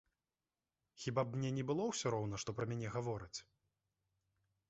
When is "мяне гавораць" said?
2.73-3.39